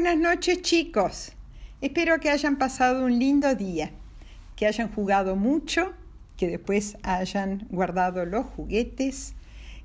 Buenas 0.00 0.16
noches 0.16 0.62
chicos. 0.62 1.32
Espero 1.80 2.20
que 2.20 2.30
hayan 2.30 2.56
pasado 2.56 3.04
un 3.04 3.18
lindo 3.18 3.56
día, 3.56 3.90
que 4.54 4.68
hayan 4.68 4.92
jugado 4.94 5.34
mucho, 5.34 5.92
que 6.36 6.46
después 6.46 6.96
hayan 7.02 7.66
guardado 7.68 8.24
los 8.24 8.46
juguetes, 8.46 9.34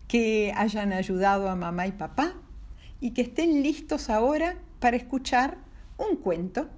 que 0.08 0.54
hayan 0.56 0.94
ayudado 0.94 1.50
a 1.50 1.56
mamá 1.56 1.88
y 1.88 1.94
papá 1.94 2.36
y 3.02 3.16
que 3.16 3.24
estén 3.24 3.64
listos 3.64 4.12
ahora 4.12 4.56
para 4.80 4.98
escuchar 4.98 5.58
un 5.98 6.18
cuento. 6.18 6.70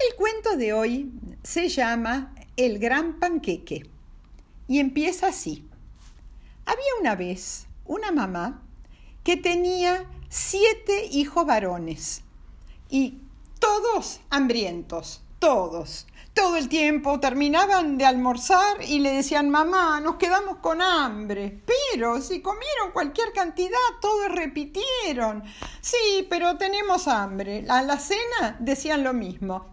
El 0.00 0.16
cuento 0.16 0.56
de 0.56 0.72
hoy 0.72 1.12
se 1.44 1.68
llama 1.68 2.34
El 2.56 2.80
gran 2.80 3.20
panqueque 3.20 3.88
y 4.66 4.80
empieza 4.80 5.28
así. 5.28 5.64
Había 6.64 7.00
una 7.00 7.14
vez 7.14 7.68
una 7.84 8.10
mamá 8.10 8.60
que 9.22 9.36
tenía 9.36 10.04
siete 10.28 11.06
hijos 11.12 11.46
varones 11.46 12.24
y 12.88 13.20
todos 13.58 14.20
hambrientos, 14.30 15.22
todos. 15.38 16.06
Todo 16.34 16.58
el 16.58 16.68
tiempo 16.68 17.18
terminaban 17.18 17.96
de 17.96 18.04
almorzar 18.04 18.82
y 18.86 18.98
le 18.98 19.10
decían, 19.12 19.48
mamá, 19.48 20.00
nos 20.02 20.16
quedamos 20.16 20.58
con 20.58 20.82
hambre. 20.82 21.62
Pero 21.64 22.20
si 22.20 22.42
comieron 22.42 22.92
cualquier 22.92 23.32
cantidad, 23.32 23.78
todos 24.02 24.30
repitieron. 24.30 25.42
Sí, 25.80 26.26
pero 26.28 26.58
tenemos 26.58 27.08
hambre. 27.08 27.64
A 27.70 27.80
la 27.80 27.98
cena 27.98 28.56
decían 28.58 29.02
lo 29.02 29.14
mismo. 29.14 29.72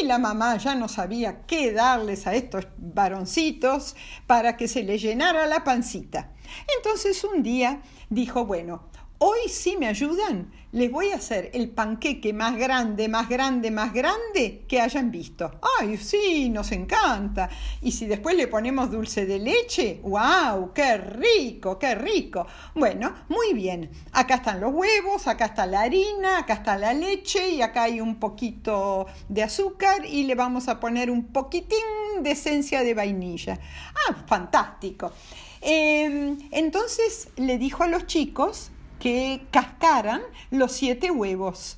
Y 0.00 0.04
la 0.06 0.18
mamá 0.18 0.56
ya 0.56 0.74
no 0.74 0.88
sabía 0.88 1.46
qué 1.46 1.70
darles 1.70 2.26
a 2.26 2.34
estos 2.34 2.66
varoncitos 2.76 3.94
para 4.26 4.56
que 4.56 4.66
se 4.66 4.82
les 4.82 5.00
llenara 5.00 5.46
la 5.46 5.62
pancita. 5.62 6.32
Entonces 6.76 7.22
un 7.22 7.44
día 7.44 7.82
dijo, 8.10 8.44
bueno, 8.44 8.88
Hoy 9.18 9.48
si 9.48 9.76
me 9.76 9.86
ayudan, 9.86 10.50
les 10.72 10.90
voy 10.90 11.12
a 11.12 11.16
hacer 11.16 11.50
el 11.54 11.70
panqueque 11.70 12.32
más 12.32 12.56
grande, 12.56 13.08
más 13.08 13.28
grande, 13.28 13.70
más 13.70 13.94
grande 13.94 14.64
que 14.66 14.80
hayan 14.80 15.12
visto. 15.12 15.52
¡Ay, 15.78 15.96
sí, 15.96 16.50
nos 16.50 16.72
encanta! 16.72 17.48
Y 17.80 17.92
si 17.92 18.06
después 18.06 18.36
le 18.36 18.48
ponemos 18.48 18.90
dulce 18.90 19.24
de 19.24 19.38
leche, 19.38 20.00
¡wow! 20.02 20.72
¡Qué 20.74 20.96
rico, 20.96 21.78
qué 21.78 21.94
rico! 21.94 22.44
Bueno, 22.74 23.14
muy 23.28 23.52
bien. 23.54 23.88
Acá 24.10 24.34
están 24.34 24.60
los 24.60 24.74
huevos, 24.74 25.28
acá 25.28 25.44
está 25.44 25.64
la 25.64 25.82
harina, 25.82 26.38
acá 26.38 26.54
está 26.54 26.76
la 26.76 26.92
leche 26.92 27.50
y 27.50 27.62
acá 27.62 27.84
hay 27.84 28.00
un 28.00 28.16
poquito 28.16 29.06
de 29.28 29.44
azúcar 29.44 30.04
y 30.04 30.24
le 30.24 30.34
vamos 30.34 30.66
a 30.66 30.80
poner 30.80 31.08
un 31.08 31.26
poquitín 31.26 31.78
de 32.20 32.32
esencia 32.32 32.82
de 32.82 32.94
vainilla. 32.94 33.60
¡Ah, 34.08 34.16
fantástico! 34.26 35.12
Em, 35.60 36.36
entonces 36.50 37.28
le 37.36 37.58
dijo 37.58 37.84
a 37.84 37.88
los 37.88 38.06
chicos 38.06 38.72
que 39.04 39.42
cascaran 39.50 40.22
los 40.50 40.72
siete 40.72 41.10
huevos. 41.10 41.76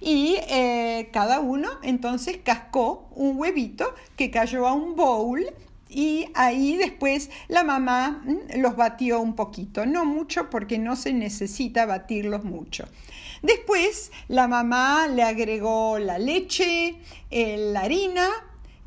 Y 0.00 0.38
eh, 0.48 1.08
cada 1.12 1.38
uno 1.38 1.68
entonces 1.84 2.40
cascó 2.42 3.08
un 3.14 3.38
huevito 3.38 3.94
que 4.16 4.32
cayó 4.32 4.66
a 4.66 4.72
un 4.72 4.96
bowl 4.96 5.46
y 5.88 6.26
ahí 6.34 6.76
después 6.76 7.30
la 7.46 7.62
mamá 7.62 8.24
los 8.56 8.74
batió 8.74 9.20
un 9.20 9.36
poquito, 9.36 9.86
no 9.86 10.04
mucho 10.04 10.50
porque 10.50 10.78
no 10.80 10.96
se 10.96 11.12
necesita 11.12 11.86
batirlos 11.86 12.42
mucho. 12.42 12.88
Después 13.42 14.10
la 14.26 14.48
mamá 14.48 15.06
le 15.06 15.22
agregó 15.22 16.00
la 16.00 16.18
leche, 16.18 16.96
la 17.30 17.82
harina, 17.82 18.28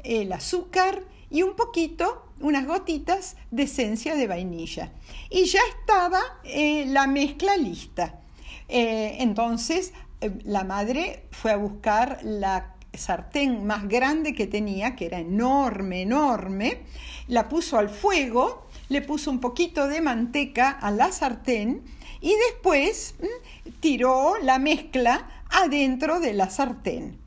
el 0.03 0.33
azúcar 0.33 1.03
y 1.29 1.43
un 1.43 1.55
poquito 1.55 2.23
unas 2.39 2.65
gotitas 2.65 3.35
de 3.51 3.63
esencia 3.63 4.15
de 4.15 4.27
vainilla. 4.27 4.91
Y 5.29 5.45
ya 5.45 5.61
estaba 5.79 6.21
eh, 6.43 6.85
la 6.87 7.07
mezcla 7.07 7.57
lista. 7.57 8.19
Eh, 8.67 9.17
entonces 9.19 9.93
eh, 10.21 10.31
la 10.43 10.63
madre 10.63 11.25
fue 11.31 11.51
a 11.51 11.57
buscar 11.57 12.19
la 12.23 12.75
sartén 12.93 13.65
más 13.65 13.87
grande 13.87 14.33
que 14.33 14.47
tenía, 14.47 14.95
que 14.95 15.05
era 15.05 15.19
enorme, 15.19 16.01
enorme, 16.01 16.81
la 17.27 17.47
puso 17.47 17.77
al 17.77 17.89
fuego, 17.89 18.67
le 18.89 19.01
puso 19.01 19.29
un 19.29 19.39
poquito 19.39 19.87
de 19.87 20.01
manteca 20.01 20.71
a 20.71 20.91
la 20.91 21.11
sartén 21.11 21.83
y 22.21 22.33
después 22.49 23.15
mm, 23.19 23.79
tiró 23.79 24.37
la 24.41 24.59
mezcla 24.59 25.43
adentro 25.49 26.19
de 26.19 26.33
la 26.33 26.49
sartén. 26.49 27.19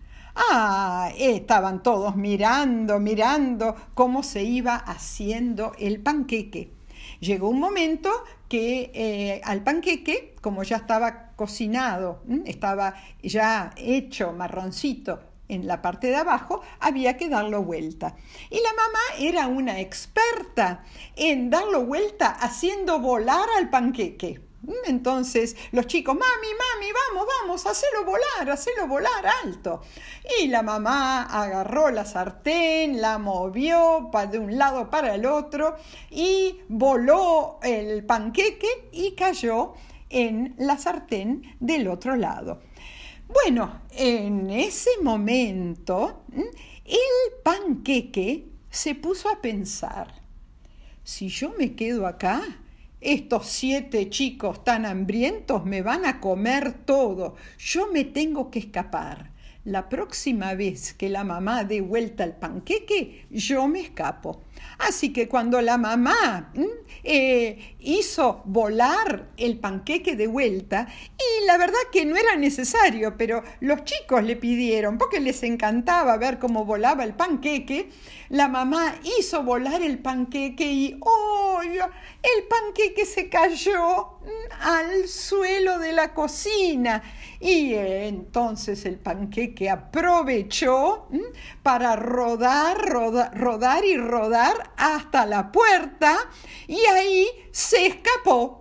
Ah, 0.48 1.12
estaban 1.18 1.82
todos 1.82 2.16
mirando, 2.16 2.98
mirando 2.98 3.76
cómo 3.94 4.22
se 4.22 4.42
iba 4.42 4.74
haciendo 4.74 5.72
el 5.78 6.00
panqueque. 6.00 6.72
Llegó 7.20 7.50
un 7.50 7.60
momento 7.60 8.10
que 8.48 8.90
eh, 8.94 9.40
al 9.44 9.62
panqueque, 9.62 10.34
como 10.40 10.62
ya 10.62 10.76
estaba 10.76 11.32
cocinado, 11.36 12.22
estaba 12.46 12.94
ya 13.22 13.72
hecho 13.76 14.32
marroncito 14.32 15.20
en 15.48 15.66
la 15.66 15.82
parte 15.82 16.06
de 16.06 16.16
abajo, 16.16 16.62
había 16.80 17.18
que 17.18 17.28
darlo 17.28 17.62
vuelta. 17.62 18.16
Y 18.48 18.56
la 18.56 18.70
mamá 18.70 19.00
era 19.18 19.46
una 19.46 19.80
experta 19.80 20.84
en 21.16 21.50
darlo 21.50 21.84
vuelta 21.84 22.28
haciendo 22.28 22.98
volar 23.00 23.46
al 23.58 23.68
panqueque. 23.68 24.40
Entonces 24.84 25.56
los 25.72 25.86
chicos, 25.86 26.14
mami, 26.14 26.24
mami, 26.26 26.92
vamos, 26.92 27.28
vamos, 27.40 27.66
hacelo 27.66 28.04
volar, 28.04 28.50
hacelo 28.50 28.86
volar 28.86 29.26
alto. 29.44 29.80
Y 30.40 30.48
la 30.48 30.62
mamá 30.62 31.22
agarró 31.22 31.90
la 31.90 32.04
sartén, 32.04 33.00
la 33.00 33.18
movió 33.18 34.10
de 34.30 34.38
un 34.38 34.58
lado 34.58 34.90
para 34.90 35.14
el 35.14 35.26
otro 35.26 35.76
y 36.10 36.60
voló 36.68 37.58
el 37.62 38.04
panqueque 38.04 38.88
y 38.92 39.12
cayó 39.12 39.74
en 40.10 40.54
la 40.58 40.76
sartén 40.76 41.56
del 41.60 41.88
otro 41.88 42.16
lado. 42.16 42.60
Bueno, 43.28 43.82
en 43.92 44.50
ese 44.50 44.90
momento 45.02 46.24
el 46.34 47.32
panqueque 47.44 48.48
se 48.68 48.94
puso 48.96 49.28
a 49.28 49.40
pensar, 49.40 50.20
si 51.04 51.28
yo 51.28 51.54
me 51.56 51.74
quedo 51.74 52.06
acá, 52.06 52.42
estos 53.00 53.46
siete 53.46 54.10
chicos 54.10 54.62
tan 54.62 54.84
hambrientos 54.84 55.64
me 55.64 55.80
van 55.80 56.04
a 56.04 56.20
comer 56.20 56.84
todo. 56.84 57.34
Yo 57.58 57.90
me 57.90 58.04
tengo 58.04 58.50
que 58.50 58.58
escapar. 58.58 59.32
La 59.64 59.88
próxima 59.88 60.54
vez 60.54 60.94
que 60.94 61.08
la 61.08 61.24
mamá 61.24 61.64
dé 61.64 61.80
vuelta 61.80 62.24
el 62.24 62.32
panqueque, 62.32 63.26
yo 63.30 63.68
me 63.68 63.80
escapo. 63.80 64.42
Así 64.78 65.12
que 65.12 65.28
cuando 65.28 65.60
la 65.60 65.76
mamá 65.76 66.52
eh, 67.04 67.76
hizo 67.80 68.42
volar 68.46 69.28
el 69.36 69.58
panqueque 69.58 70.16
de 70.16 70.26
vuelta, 70.26 70.88
y 71.18 71.46
la 71.46 71.58
verdad 71.58 71.78
que 71.92 72.06
no 72.06 72.16
era 72.16 72.36
necesario, 72.36 73.16
pero 73.18 73.42
los 73.60 73.84
chicos 73.84 74.22
le 74.22 74.36
pidieron, 74.36 74.96
porque 74.96 75.20
les 75.20 75.42
encantaba 75.42 76.16
ver 76.16 76.38
cómo 76.38 76.64
volaba 76.64 77.04
el 77.04 77.12
panqueque, 77.12 77.90
la 78.30 78.48
mamá 78.48 78.94
hizo 79.18 79.42
volar 79.42 79.82
el 79.82 79.98
panqueque 79.98 80.72
y 80.72 80.96
¡oh! 81.00 81.60
El 81.62 82.44
panqueque 82.48 83.04
se 83.04 83.28
cayó 83.28 84.18
al 84.60 85.08
suelo 85.08 85.78
de 85.78 85.92
la 85.92 86.14
cocina. 86.14 87.02
Y 87.40 87.72
entonces 87.74 88.84
el 88.84 88.98
panqueque 88.98 89.70
aprovechó 89.70 91.08
para 91.62 91.96
rodar, 91.96 92.78
rodar, 92.78 93.36
rodar 93.38 93.84
y 93.84 93.96
rodar 93.96 94.49
hasta 94.76 95.26
la 95.26 95.52
puerta 95.52 96.18
y 96.66 96.78
ahí 96.86 97.28
se 97.52 97.86
escapó. 97.86 98.60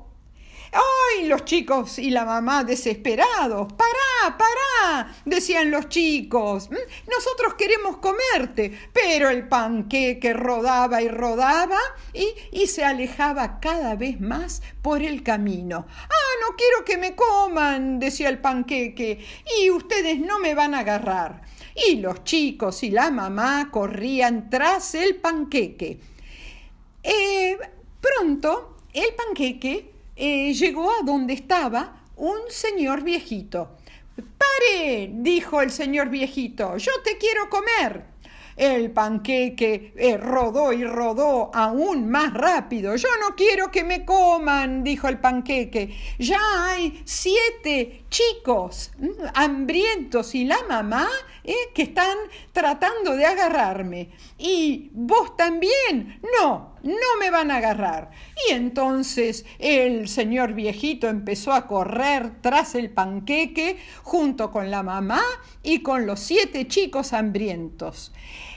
¡Ay! 0.72 1.27
Los 1.27 1.45
chicos 1.45 1.97
y 1.97 2.11
la 2.11 2.25
mamá 2.25 2.63
desesperados. 2.63 3.73
¡Pará, 3.73 4.38
pará! 4.38 5.16
decían 5.25 5.72
los 5.72 5.89
chicos. 5.89 6.69
Nosotros 7.07 7.55
queremos 7.55 7.97
comerte. 7.97 8.89
Pero 8.94 9.29
el 9.29 9.47
panqueque 9.47 10.33
rodaba 10.33 11.01
y 11.01 11.07
rodaba 11.07 11.79
y, 12.13 12.33
y 12.51 12.67
se 12.67 12.85
alejaba 12.85 13.59
cada 13.59 13.95
vez 13.95 14.21
más 14.21 14.62
por 14.81 15.01
el 15.01 15.24
camino. 15.24 15.88
¡Ah, 15.89 16.47
no 16.47 16.56
quiero 16.56 16.85
que 16.85 16.97
me 16.97 17.15
coman! 17.15 18.00
decía 18.00 18.30
el 18.30 18.39
panqueque. 18.39 19.25
Y 19.59 19.71
ustedes 19.71 20.19
no 20.19 20.39
me 20.39 20.53
van 20.53 20.75
a 20.75 20.80
agarrar. 20.80 21.42
Y 21.88 21.98
los 21.98 22.24
chicos 22.24 22.84
y 22.84 22.92
la 22.92 23.12
mamá 23.12 23.70
corrían 23.72 24.50
tras 24.50 24.96
el 24.96 25.16
panqueque. 25.16 26.00
Eh, 27.04 27.58
pronto 28.02 28.78
el 28.94 29.14
panqueque 29.16 29.92
eh, 30.16 30.54
llegó 30.54 30.92
a 30.92 31.04
donde 31.04 31.34
estaba 31.34 32.04
un 32.18 32.40
señor 32.50 33.04
viejito. 33.04 33.78
¡Pare! 34.38 35.10
dijo 35.14 35.62
el 35.62 35.72
señor 35.72 36.10
viejito, 36.10 36.76
yo 36.78 36.92
te 37.04 37.18
quiero 37.18 37.50
comer. 37.50 38.04
El 38.59 38.91
panqueque 38.91 39.94
eh, 39.95 40.17
rodó 40.17 40.73
y 40.73 40.83
rodó 40.83 41.50
aún 41.53 42.09
más 42.09 42.33
rápido. 42.33 42.94
Yo 42.97 43.07
no 43.21 43.33
quiero 43.38 43.71
que 43.71 43.85
me 43.85 44.03
coman, 44.03 44.83
dijo 44.83 45.07
el 45.07 45.17
panqueque. 45.17 45.95
Ya 46.17 46.41
hay 46.65 47.01
siete 47.06 48.03
chicos 48.09 48.91
mm, 48.97 49.07
hambrientos 49.33 50.35
y 50.35 50.44
la 50.44 50.57
mamá 50.67 51.07
eh, 51.45 51.56
que 51.73 51.83
están 51.83 52.17
tratando 52.51 53.15
de 53.15 53.25
agarrarme. 53.25 54.09
¿Y 54.38 54.89
vos 54.91 55.38
también? 55.38 56.19
No, 56.38 56.69
no 56.84 57.18
me 57.20 57.31
van 57.31 57.52
a 57.52 57.58
agarrar. 57.58 58.12
Y 58.48 58.54
entonces 58.54 59.46
el 59.60 60.08
señor 60.08 60.54
viejito 60.54 61.08
empezó 61.08 61.54
a 61.54 61.68
correr 61.68 62.42
tras 62.42 62.76
el 62.76 62.90
panqueque 62.90 63.78
junto 64.04 64.52
con 64.52 64.72
la 64.72 64.84
mamá 64.84 65.22
y 65.64 65.81
con 65.81 66.06
los 66.06 66.20
siete 66.20 66.68
chicos 66.68 67.14
hambrientos. 67.14 68.12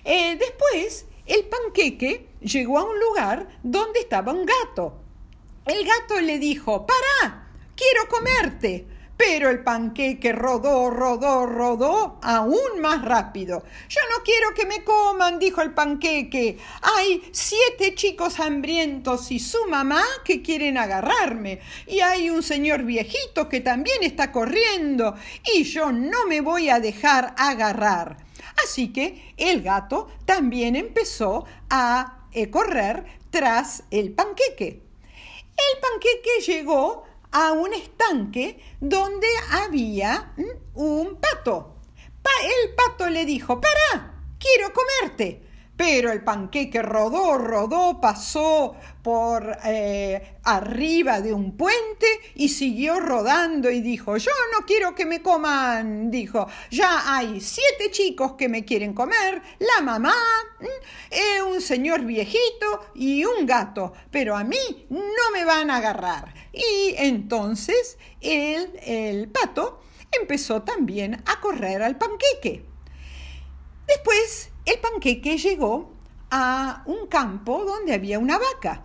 Eh, 0.04 0.36
después 0.38 1.06
el 1.26 1.44
panqueque 1.44 2.28
llegó 2.40 2.78
a 2.78 2.84
un 2.84 2.98
lugar 2.98 3.48
donde 3.62 4.00
estaba 4.00 4.32
un 4.32 4.46
gato. 4.46 5.00
El 5.66 5.86
gato 5.86 6.20
le 6.20 6.38
dijo, 6.38 6.86
¡Para! 6.86 7.48
quiero 7.76 8.08
comerte. 8.08 8.86
Pero 9.24 9.50
el 9.50 9.62
panqueque 9.62 10.32
rodó, 10.32 10.90
rodó, 10.90 11.46
rodó 11.46 12.18
aún 12.22 12.80
más 12.80 13.04
rápido. 13.04 13.62
Yo 13.88 14.00
no 14.10 14.24
quiero 14.24 14.52
que 14.52 14.66
me 14.66 14.82
coman, 14.82 15.38
dijo 15.38 15.62
el 15.62 15.72
panqueque. 15.72 16.58
Hay 16.82 17.22
siete 17.30 17.94
chicos 17.94 18.40
hambrientos 18.40 19.30
y 19.30 19.38
su 19.38 19.64
mamá 19.68 20.02
que 20.24 20.42
quieren 20.42 20.76
agarrarme. 20.76 21.60
Y 21.86 22.00
hay 22.00 22.30
un 22.30 22.42
señor 22.42 22.82
viejito 22.82 23.48
que 23.48 23.60
también 23.60 24.02
está 24.02 24.32
corriendo. 24.32 25.14
Y 25.54 25.62
yo 25.62 25.92
no 25.92 26.26
me 26.26 26.40
voy 26.40 26.68
a 26.68 26.80
dejar 26.80 27.32
agarrar. 27.38 28.16
Así 28.64 28.92
que 28.92 29.34
el 29.36 29.62
gato 29.62 30.08
también 30.24 30.74
empezó 30.74 31.44
a 31.70 32.26
eh, 32.32 32.50
correr 32.50 33.04
tras 33.30 33.84
el 33.92 34.14
panqueque. 34.14 34.82
El 35.56 35.80
panqueque 35.80 36.40
llegó 36.44 37.04
a 37.32 37.52
un 37.52 37.72
estanque 37.72 38.62
donde 38.80 39.26
había 39.50 40.32
mm, 40.36 40.78
un 40.78 41.16
pato. 41.16 41.76
el 42.42 42.74
pato 42.74 43.08
le 43.08 43.24
dijo, 43.24 43.60
para, 43.60 44.14
quiero 44.38 44.72
comerte. 44.72 45.42
Pero 45.84 46.12
el 46.12 46.22
panqueque 46.22 46.80
rodó, 46.80 47.36
rodó, 47.38 48.00
pasó 48.00 48.76
por 49.02 49.58
eh, 49.64 50.38
arriba 50.44 51.20
de 51.20 51.34
un 51.34 51.56
puente 51.56 52.06
y 52.36 52.50
siguió 52.50 53.00
rodando 53.00 53.68
y 53.68 53.80
dijo, 53.80 54.16
yo 54.16 54.30
no 54.52 54.64
quiero 54.64 54.94
que 54.94 55.06
me 55.06 55.22
coman, 55.22 56.08
dijo, 56.08 56.46
ya 56.70 57.16
hay 57.16 57.40
siete 57.40 57.90
chicos 57.90 58.34
que 58.34 58.48
me 58.48 58.64
quieren 58.64 58.94
comer, 58.94 59.42
la 59.58 59.82
mamá, 59.82 60.14
eh, 61.10 61.42
un 61.42 61.60
señor 61.60 62.04
viejito 62.04 62.92
y 62.94 63.24
un 63.24 63.44
gato, 63.44 63.92
pero 64.12 64.36
a 64.36 64.44
mí 64.44 64.86
no 64.88 65.30
me 65.32 65.44
van 65.44 65.68
a 65.68 65.78
agarrar. 65.78 66.32
Y 66.52 66.94
entonces 66.96 67.98
el, 68.20 68.78
el 68.86 69.28
pato 69.30 69.82
empezó 70.12 70.62
también 70.62 71.24
a 71.26 71.40
correr 71.40 71.82
al 71.82 71.98
panqueque. 71.98 72.64
Después 73.88 74.51
el 74.64 74.78
panqueque 74.78 75.38
llegó 75.38 75.92
a 76.30 76.82
un 76.86 77.06
campo 77.08 77.64
donde 77.64 77.94
había 77.94 78.18
una 78.18 78.38
vaca. 78.38 78.84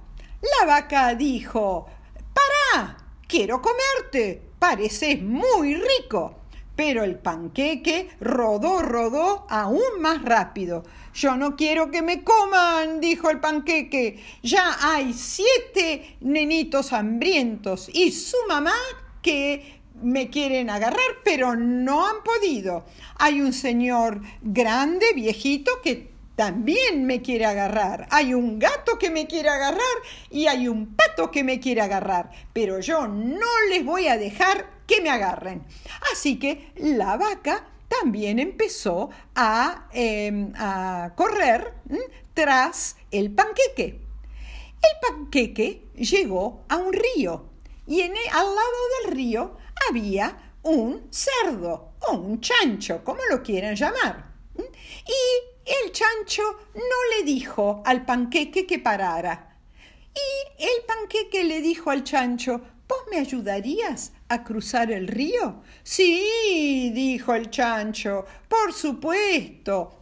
La 0.59 0.65
vaca 0.65 1.15
dijo, 1.15 1.87
¡Para! 2.33 2.97
Quiero 3.27 3.61
comerte. 3.61 4.41
Pareces 4.59 5.21
muy 5.21 5.75
rico. 5.75 6.35
Pero 6.75 7.03
el 7.03 7.17
panqueque 7.17 8.09
rodó, 8.19 8.81
rodó 8.81 9.47
aún 9.49 9.99
más 9.99 10.21
rápido. 10.23 10.83
Yo 11.13 11.35
no 11.35 11.55
quiero 11.55 11.89
que 11.89 12.03
me 12.03 12.23
coman, 12.23 12.99
dijo 13.01 13.29
el 13.29 13.39
panqueque. 13.39 14.23
Ya 14.43 14.77
hay 14.79 15.13
siete 15.13 16.17
nenitos 16.21 16.93
hambrientos 16.93 17.89
y 17.91 18.11
su 18.11 18.37
mamá 18.47 18.75
que 19.23 19.76
me 20.01 20.29
quieren 20.29 20.69
agarrar, 20.69 21.21
pero 21.23 21.55
no 21.55 22.07
han 22.07 22.23
podido. 22.23 22.85
Hay 23.15 23.41
un 23.41 23.53
señor 23.53 24.21
grande, 24.41 25.05
viejito, 25.15 25.81
que 25.81 26.11
también 26.35 27.05
me 27.05 27.21
quiere 27.21 27.45
agarrar. 27.45 28.07
Hay 28.11 28.33
un 28.33 28.59
gato 28.59 28.99
que 28.99 29.09
me 29.09 29.25
quiere 29.25 29.49
agarrar 29.49 29.81
y 30.29 30.45
hay 30.45 30.67
un 30.67 30.95
pato 30.95 31.31
que 31.31 31.43
me 31.43 31.59
quiere 31.59 31.81
agarrar, 31.81 32.29
pero 32.53 32.79
yo 32.79 33.07
no 33.07 33.47
les 33.69 33.83
voy 33.83 34.07
a 34.07 34.17
dejar 34.17 34.69
que 34.85 35.01
me 35.01 35.09
agarren. 35.09 35.65
Así 36.13 36.37
que 36.37 36.71
la 36.75 37.17
vaca 37.17 37.67
también 37.87 38.37
empezó 38.37 39.09
a, 39.35 39.87
em, 39.93 40.53
correr 41.15 41.73
tras 42.35 42.97
el 43.09 43.31
panqueque. 43.31 43.99
El 44.83 45.09
panqueque 45.09 45.87
llegó 45.95 46.63
a 46.69 46.77
un 46.77 46.93
río 46.93 47.49
y 47.87 48.01
en 48.01 48.11
al 48.31 48.45
lado 48.45 48.77
del 49.01 49.15
río 49.15 49.57
había 49.89 50.53
un 50.63 51.07
cerdo 51.11 51.93
o 52.07 52.13
un 52.13 52.41
chancho, 52.41 53.03
como 53.03 53.19
lo 53.29 53.41
quieran 53.41 53.75
llamar. 53.75 54.33
Y 54.57 55.67
el 55.83 55.91
chancho 55.91 56.43
no 56.73 57.17
le 57.17 57.23
dijo 57.23 57.81
al 57.85 58.05
panqueque 58.05 58.65
que 58.65 58.79
parara. 58.79 59.57
Y 60.13 60.63
el 60.63 60.83
panqueque 60.85 61.43
le 61.43 61.61
dijo 61.61 61.91
al 61.91 62.03
chancho, 62.03 62.61
¿vos 62.87 62.99
me 63.11 63.19
ayudarías 63.19 64.13
a 64.29 64.43
cruzar 64.43 64.91
el 64.91 65.07
río? 65.07 65.61
Sí, 65.83 66.91
dijo 66.93 67.33
el 67.33 67.49
chancho, 67.49 68.25
por 68.47 68.73
supuesto. 68.73 69.97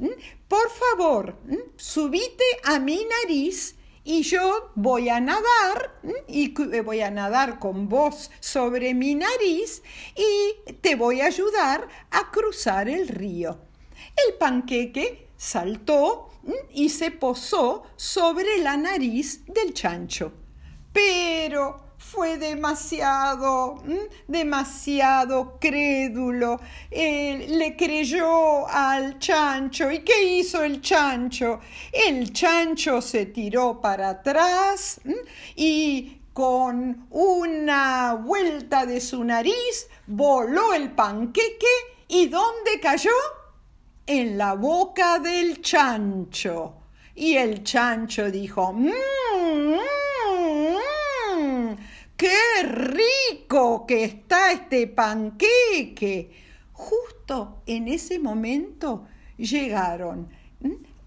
Por 0.47 0.69
favor, 0.69 1.37
subite 1.75 2.45
a 2.63 2.79
mi 2.79 3.05
nariz 3.23 3.74
y 4.05 4.21
yo 4.21 4.71
voy 4.75 5.09
a 5.09 5.19
nadar 5.19 5.99
y 6.27 6.53
eh, 6.61 6.81
voy 6.81 7.01
a 7.01 7.09
nadar 7.11 7.59
con 7.59 7.89
vos 7.89 8.31
sobre 8.39 8.93
mi 8.93 9.15
nariz 9.15 9.81
y 10.15 10.71
te 10.75 10.95
voy 10.95 11.21
a 11.21 11.25
ayudar 11.25 11.89
a 12.11 12.31
cruzar 12.31 12.87
el 12.87 13.07
río. 13.07 13.59
El 14.27 14.35
panqueque 14.35 15.27
saltó 15.35 16.29
y 16.71 16.89
se 16.89 17.09
posó 17.09 17.83
sobre 17.95 18.59
la 18.59 18.77
nariz 18.77 19.43
del 19.47 19.73
chancho. 19.73 20.31
Pero 20.93 21.84
fue 22.11 22.37
demasiado, 22.37 23.83
demasiado 24.27 25.57
crédulo. 25.59 26.59
le 26.91 27.75
creyó 27.77 28.67
al 28.67 29.19
chancho. 29.19 29.91
¿Y 29.91 29.99
qué 29.99 30.23
hizo 30.23 30.63
el 30.63 30.81
chancho? 30.81 31.59
El 31.91 32.31
chancho 32.31 33.01
se 33.01 33.27
tiró 33.27 33.81
para 33.81 34.09
atrás 34.09 35.01
y 35.55 36.21
con 36.31 37.07
una 37.09 38.13
vuelta 38.13 38.85
de 38.85 39.01
su 39.01 39.23
nariz 39.23 39.87
voló 40.07 40.73
el 40.73 40.91
panqueque. 40.91 41.75
¿Y 42.07 42.27
dónde 42.27 42.79
cayó? 42.81 43.15
En 44.05 44.37
la 44.37 44.53
boca 44.53 45.19
del 45.19 45.61
chancho. 45.61 46.75
Y 47.15 47.35
el 47.35 47.63
chancho 47.63 48.29
dijo, 48.29 48.73
mmm, 48.73 48.91
¡Qué 52.17 52.63
rico 52.63 53.85
que 53.85 54.05
está 54.05 54.53
este 54.53 54.87
panqueque! 54.87 56.31
Justo 56.71 57.61
en 57.65 57.89
ese 57.89 58.19
momento 58.19 59.05
llegaron 59.35 60.29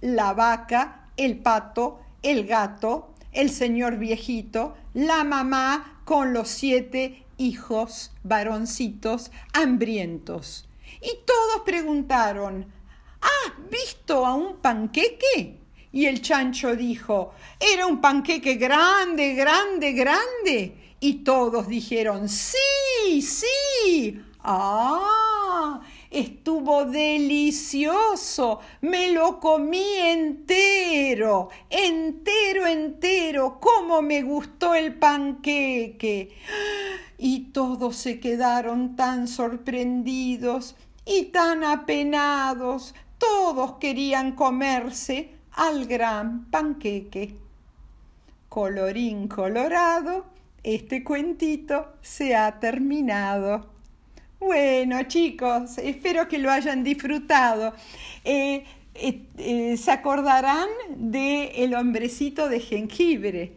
la 0.03 0.35
vaca, 0.35 1.09
el 1.17 1.39
pato, 1.39 2.01
el 2.23 2.47
gato, 2.47 3.15
el 3.33 3.49
señor 3.49 3.97
viejito, 3.97 4.77
la 4.93 5.25
mamá 5.25 6.03
con 6.05 6.35
los 6.35 6.49
siete 6.49 7.25
hijos 7.39 8.13
varoncitos 8.23 9.31
hambrientos. 9.55 10.69
Y 11.01 11.25
todos 11.25 11.63
preguntaron, 11.65 12.71
¿has 13.23 13.71
visto 13.71 14.27
a 14.27 14.35
un 14.35 14.59
panqueque? 14.59 15.59
Y 15.91 16.05
el 16.05 16.21
chancho 16.21 16.77
dijo, 16.77 17.33
era 17.59 17.87
un 17.87 18.03
panqueque 18.03 18.57
grande, 18.57 19.33
grande, 19.33 19.93
grande 19.93 20.88
y 21.01 21.15
todos 21.25 21.69
dijeron, 21.69 22.29
sí, 22.29 23.23
sí. 23.23 24.21
Ah, 24.41 25.81
estuvo 26.11 26.85
delicioso. 26.85 28.61
Me 28.81 29.13
lo 29.13 29.39
comí 29.39 29.97
entero, 29.99 31.51
entero, 31.71 32.67
entero. 32.67 33.59
¿Cómo 33.61 34.03
me 34.03 34.23
gustó 34.23 34.75
el 34.75 34.95
panqueque? 34.95 36.37
Y 37.17 37.51
todos 37.51 37.97
se 37.97 38.19
quedaron 38.21 38.97
tan 38.97 39.29
sorprendidos 39.29 40.75
y 41.05 41.27
tan 41.27 41.63
apenados. 41.63 42.95
Todos 43.19 43.75
querían 43.79 44.33
comerse 44.33 45.31
al 45.53 45.87
gran 45.87 46.51
panqueque. 46.51 47.37
Colorín 48.49 49.29
colorado 49.29 50.38
este 50.75 51.03
cuentito 51.03 51.95
se 52.03 52.37
ha 52.37 52.61
terminado. 52.61 53.71
Bueno, 54.39 55.03
chicos, 55.05 55.79
espero 55.79 56.29
que 56.29 56.39
lo 56.39 56.51
hayan 56.51 56.85
disfrutado. 56.85 57.73
Eh, 58.23 58.65
eh, 58.95 59.23
eh, 59.39 59.77
se 59.79 59.91
acordarán 59.91 60.69
de 60.95 61.65
el 61.65 61.75
hombrecito 61.75 62.51
de 62.51 62.61
jengibre. 62.61 63.53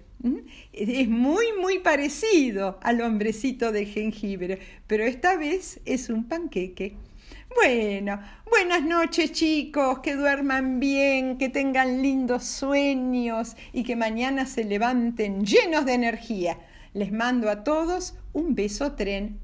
Es 0.71 1.09
muy, 1.09 1.47
muy 1.59 1.79
parecido 1.79 2.79
al 2.81 3.01
hombrecito 3.01 3.73
de 3.73 3.87
jengibre, 3.87 4.59
pero 4.87 5.03
esta 5.03 5.35
vez 5.35 5.81
es 5.83 6.09
un 6.09 6.23
panqueque. 6.29 6.95
Bueno, 7.55 8.21
buenas 8.49 8.83
noches 8.83 9.33
chicos, 9.33 9.99
que 9.99 10.15
duerman 10.15 10.79
bien, 10.79 11.37
que 11.37 11.49
tengan 11.49 12.01
lindos 12.01 12.45
sueños 12.45 13.57
y 13.73 13.83
que 13.83 13.97
mañana 13.97 14.45
se 14.45 14.63
levanten 14.63 15.45
llenos 15.45 15.85
de 15.85 15.93
energía. 15.93 16.57
Les 16.93 17.11
mando 17.11 17.49
a 17.49 17.63
todos 17.63 18.15
un 18.33 18.53
beso 18.53 18.93
tren 18.93 19.39